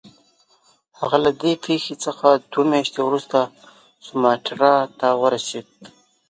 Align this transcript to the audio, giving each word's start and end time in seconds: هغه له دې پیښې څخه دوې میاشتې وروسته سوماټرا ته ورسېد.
هغه 0.99 1.17
له 1.25 1.31
دې 1.41 1.53
پیښې 1.65 1.95
څخه 2.05 2.27
دوې 2.51 2.65
میاشتې 2.71 3.01
وروسته 3.03 3.37
سوماټرا 4.05 4.73
ته 4.99 5.07
ورسېد. 5.21 5.67